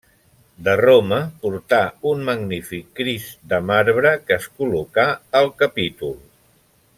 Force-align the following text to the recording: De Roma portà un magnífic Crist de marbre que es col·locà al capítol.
De 0.67 0.73
Roma 0.79 1.19
portà 1.43 1.81
un 2.11 2.23
magnífic 2.29 2.89
Crist 3.01 3.37
de 3.53 3.61
marbre 3.69 4.15
que 4.25 4.39
es 4.39 4.49
col·locà 4.57 5.07
al 5.43 5.53
capítol. 5.63 6.19